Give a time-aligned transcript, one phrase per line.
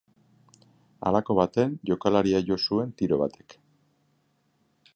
[1.09, 3.57] Halako baten jokalaria jo zuen tiro batek.